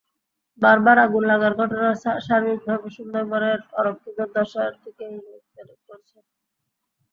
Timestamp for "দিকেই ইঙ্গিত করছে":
4.83-6.17